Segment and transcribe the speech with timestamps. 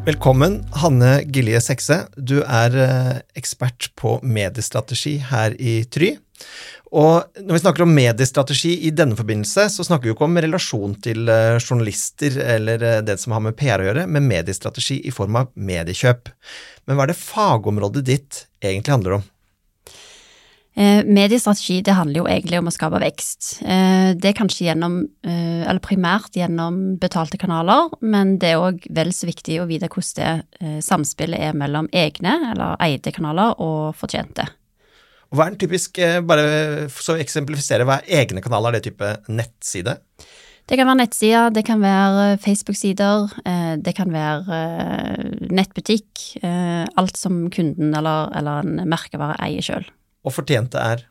[0.00, 1.96] Velkommen, Hanne Gilje Sekse.
[2.16, 6.14] Du er eh, ekspert på mediestrategi her i Try.
[6.96, 10.40] Og når vi snakker om mediestrategi i denne forbindelse, så snakker vi jo ikke om
[10.40, 15.02] relasjon til eh, journalister eller eh, det som har med PR å gjøre, men mediestrategi
[15.04, 16.32] i form av mediekjøp.
[16.88, 19.28] Men hva er det fagområdet ditt egentlig handler om?
[20.80, 23.58] Eh, mediestrategi det handler jo egentlig om å skape vekst.
[23.60, 28.86] Eh, det er kanskje gjennom, eh, eller primært gjennom betalte kanaler, men det er òg
[28.88, 33.94] vel så viktig å vite hvordan det samspillet er mellom egne eller eide kanaler og
[33.94, 34.48] fortjente.
[35.30, 38.72] Hva er den typisk, bare så å eksemplifisere, hva er egne kanaler?
[38.72, 39.98] Er det type nettside?
[40.66, 46.42] Det kan være nettsider, det kan være Facebook-sider, det kan være nettbutikk.
[46.42, 49.86] Alt som kunden eller, eller en merkevare eier sjøl.
[50.26, 51.04] Og fortjente er?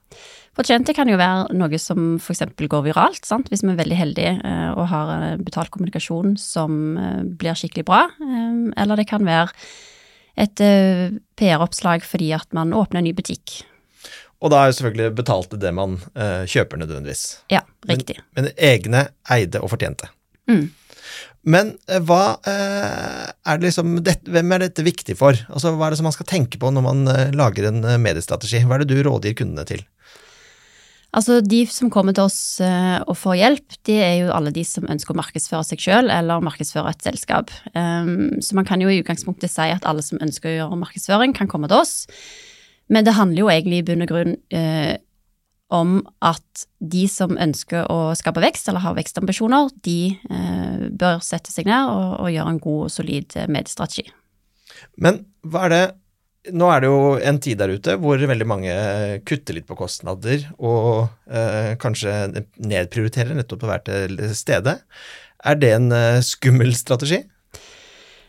[0.59, 2.43] Fortjente kan jo være noe som f.eks.
[2.59, 3.47] går viralt, sant?
[3.51, 7.85] hvis vi er veldig heldige eh, og har eh, betalt kommunikasjon som eh, blir skikkelig
[7.87, 8.01] bra.
[8.19, 9.53] Eller det kan være
[10.39, 10.61] et
[11.39, 13.61] PR-oppslag fordi at man åpner en ny butikk.
[14.39, 17.23] Og da er jo selvfølgelig betalte det man kjøper nødvendigvis.
[17.51, 18.21] Ja, riktig.
[18.37, 19.01] Men, men egne,
[19.35, 20.07] eide og fortjente.
[20.47, 20.69] Mm.
[21.47, 25.37] Men eh, hva eh, er det liksom Hvem er dette viktig for?
[25.49, 28.65] Altså, Hva er det som man skal tenke på når man eh, lager en mediestrategi?
[28.65, 29.85] Hva er det du rådgir kundene til?
[31.09, 34.85] Altså, de som kommer til oss og får hjelp, de er jo alle de som
[34.85, 37.49] ønsker å markedsføre seg sjøl eller markedsføre et selskap.
[37.73, 41.33] Um, så man kan jo i utgangspunktet si at alle som ønsker å gjøre markedsføring,
[41.33, 41.95] kan komme til oss.
[42.93, 44.37] Men det handler jo egentlig i bunn og grunn
[45.69, 51.53] om at de som ønsker å skape vekst eller har vekstambisjoner, de eh, bør sette
[51.53, 54.07] seg ned og, og gjøre en god og solid eh, mediestrategi.
[55.01, 55.87] Men hva er det
[56.55, 58.71] Nå er det jo en tid der ute hvor veldig mange
[59.27, 62.13] kutter litt på kostnader og eh, kanskje
[62.63, 64.77] nedprioriterer nettopp å være til stede.
[65.43, 67.19] Er det en eh, skummel strategi?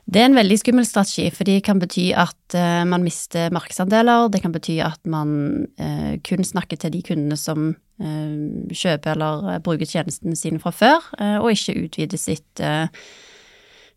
[0.09, 4.31] Det er en veldig skummel strategi, for det kan bety at uh, man mister markedsandeler.
[4.33, 9.61] Det kan bety at man uh, kun snakker til de kundene som uh, kjøper eller
[9.67, 11.05] bruker tjenestene sine fra før,
[11.43, 12.63] og ikke utvider sitt,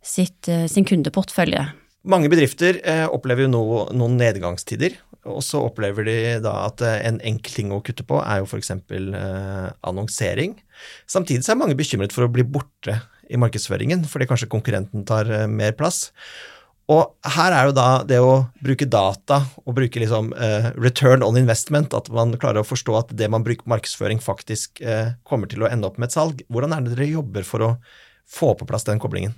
[0.03, 1.63] sitt, sin kundeportfølje.
[2.03, 2.81] Mange bedrifter
[3.15, 3.63] opplever jo nå,
[3.95, 4.97] noen nedgangstider,
[5.31, 8.73] og så opplever de da at en enkel ting å kutte på er jo f.eks.
[9.87, 10.57] Annonsering.
[11.07, 15.29] Samtidig så er mange bekymret for å bli borte i markedsføringen, fordi kanskje konkurrenten tar
[15.31, 16.09] eh, mer plass.
[16.91, 21.39] Og her er jo da det å bruke data og bruke liksom eh, return on
[21.39, 25.63] investment, at man klarer å forstå at det man bruker markedsføring faktisk eh, kommer til
[25.63, 26.43] å ende opp med et salg.
[26.51, 27.71] Hvordan er det dere jobber for å
[28.27, 29.37] få på plass den koblingen?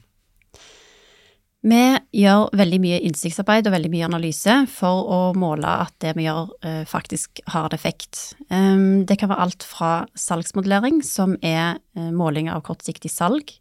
[1.66, 1.81] Vi
[2.22, 6.52] gjør veldig mye innsiktsarbeid og veldig mye analyse for å måle at det vi gjør,
[6.62, 8.36] eh, faktisk har en effekt.
[8.53, 13.56] Um, det kan være alt fra salgsmodellering, som er eh, måling av kortsiktig salg.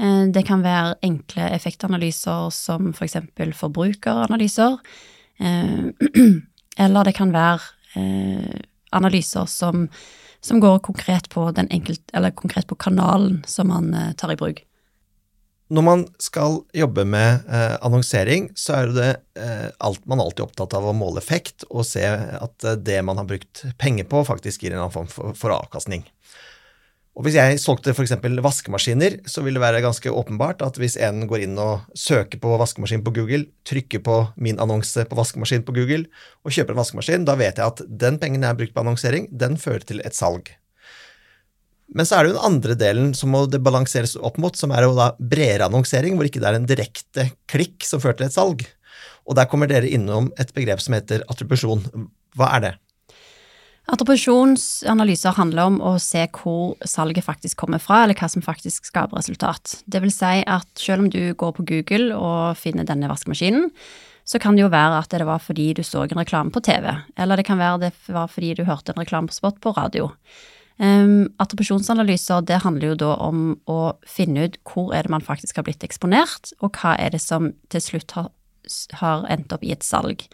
[0.00, 4.78] Eh, det kan være enkle effektanalyser som for eksempel forbrukeranalyser.
[5.40, 5.90] Eh,
[6.84, 7.60] eller det kan være
[7.98, 8.62] eh,
[8.96, 9.88] analyser som,
[10.40, 14.64] som går konkret på, enkelt, konkret på kanalen som man tar i bruk.
[15.70, 20.48] Når man skal jobbe med eh, annonsering, så er det eh, alt man alltid er
[20.48, 24.24] opptatt av å måle effekt, og se at eh, det man har brukt penger på,
[24.26, 26.02] faktisk gir en annen form for, for avkastning.
[27.14, 28.14] Og Hvis jeg solgte f.eks.
[28.42, 32.54] vaskemaskiner, så vil det være ganske åpenbart at hvis en går inn og søker på
[32.58, 36.06] vaskemaskin på Google, trykker på min annonse på vaskemaskin på Google
[36.42, 39.28] og kjøper en vaskemaskin, da vet jeg at den pengen jeg har brukt på annonsering,
[39.30, 40.48] den fører til et salg.
[41.94, 44.70] Men så er det jo den andre delen som må det balanseres opp mot, som
[44.74, 48.28] er jo da bredere annonsering, hvor ikke det er en direkte klikk som fører til
[48.28, 48.62] et salg.
[49.26, 51.82] Og der kommer dere innom et begrep som heter attribusjon.
[52.38, 52.72] Hva er det?
[53.90, 59.18] Attribusjonsanalyser handler om å se hvor salget faktisk kommer fra, eller hva som faktisk skaper
[59.18, 59.80] resultat.
[59.90, 63.66] Det vil si at selv om du går på Google og finner denne vaskemaskinen,
[64.22, 66.86] så kan det jo være at det var fordi du så en reklame på TV,
[67.18, 70.12] eller det kan være det var fordi du hørte en reklame på spot på radio.
[70.80, 75.58] Um, attribusjonsanalyser det handler jo da om å finne ut hvor er det man faktisk
[75.60, 78.30] har blitt eksponert, og hva er det som til slutt har,
[79.02, 80.24] har endt opp i et salg.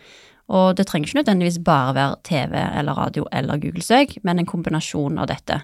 [0.46, 5.19] Og det trenger ikke nødvendigvis bare være TV eller radio eller Google-søk, men en kombinasjon
[5.19, 5.58] av dette.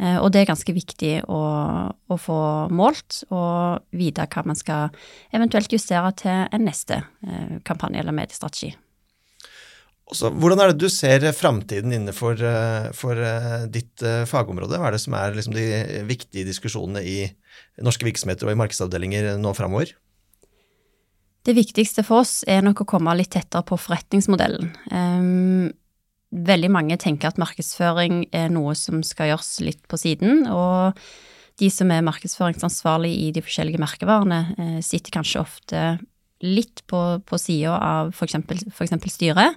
[0.00, 1.42] Uh, og det er ganske viktig å,
[1.92, 2.40] å, få
[2.72, 4.96] målt og vite hva man skal
[5.36, 8.72] eventuelt justere til en neste uh, kampanje eller mediestrategi.
[10.06, 14.78] Også, hvordan er det du ser framtiden innenfor uh, for, uh, ditt uh, fagområde?
[14.78, 17.16] Hva er det som er liksom, de viktige diskusjonene i
[17.82, 19.96] norske virksomheter og i markedsavdelinger nå framover?
[21.46, 24.70] Det viktigste for oss er nok å komme litt tettere på forretningsmodellen.
[24.94, 25.74] Um,
[26.30, 30.98] veldig mange tenker at markedsføring er noe som skal gjøres litt på siden, og
[31.58, 35.84] de som er markedsføringsansvarlig i de forskjellige merkevarene, sitter kanskje ofte
[36.44, 38.96] litt på, på sida av f.eks.
[39.12, 39.56] styret.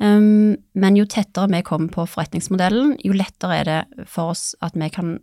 [0.00, 4.78] Um, men jo tettere vi kommer på forretningsmodellen, jo lettere er det for oss at
[4.80, 5.18] vi kan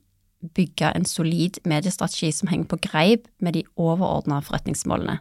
[0.54, 5.18] bygge en solid mediestrategi som henger på greip med de overordna forretningsmålene.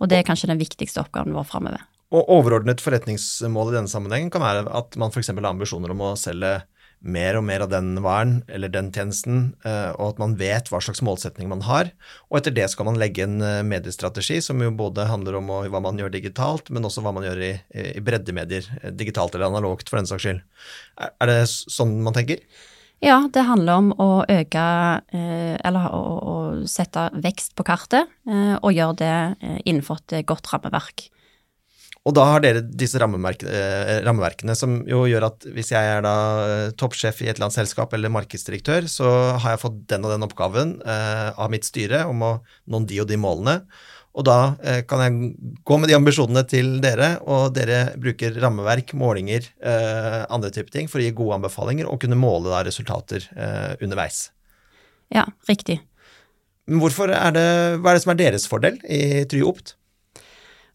[0.00, 1.84] Og det er kanskje den viktigste oppgaven vår framover.
[2.14, 5.32] Og overordnet forretningsmål i denne sammenhengen kan være at man f.eks.
[5.34, 6.60] har ambisjoner om å selge
[7.04, 10.80] mer og mer av den varen eller den tjenesten, eh, og at man vet hva
[10.82, 11.90] slags målsetning man har.
[12.30, 15.82] Og etter det skal man legge en eh, mediestrategi som jo både handler om hva
[15.82, 17.52] man gjør digitalt, men også hva man gjør i,
[17.94, 20.42] i breddemedier, eh, digitalt eller analogt for den saks skyld.
[20.96, 22.42] Er det sånn man tenker?
[23.04, 24.62] Ja, det handler om å øke
[25.12, 29.16] Eller å, sette vekst på kartet, og gjøre det
[29.68, 31.04] innenfor et godt rammeverk.
[32.06, 36.14] Og da har dere disse eh, rammeverkene som jo gjør at hvis jeg er da
[36.44, 39.10] eh, toppsjef i et eller annet selskap eller markedsdirektør, så
[39.42, 42.32] har jeg fått den og den oppgaven eh, av mitt styre om å
[42.70, 43.56] nå de og de målene.
[44.16, 45.32] Og da eh, kan jeg
[45.66, 50.92] gå med de ambisjonene til dere, og dere bruker rammeverk, målinger, eh, andre typer ting
[50.92, 54.28] for å gi gode anbefalinger og kunne måle da resultater eh, underveis.
[55.12, 55.80] Ja, riktig.
[56.70, 57.48] Men hvorfor er det,
[57.82, 59.74] hva er det som er deres fordel i Tryopt?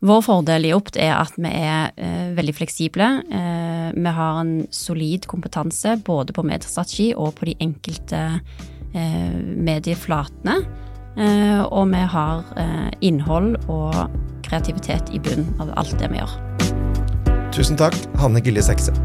[0.02, 3.10] Vår fordel i Opt er at vi er eh, veldig fleksible.
[3.22, 8.22] Eh, vi har en solid kompetanse både på mediestrategi og på de enkelte
[8.98, 10.58] eh, medieflatene.
[11.22, 13.94] Eh, og vi har eh, innhold og
[14.48, 16.34] kreativitet i bunn av alt det vi gjør.
[17.54, 18.96] Tusen takk, Hanne Gilje Sekse.